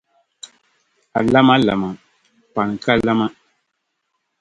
[1.17, 1.89] A lama lama,
[2.53, 3.27] pani ka lama.